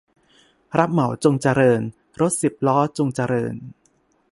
[0.77, 1.81] รับเหมาจงเจริญ
[2.21, 3.55] รถสิบล้อจงเจริญ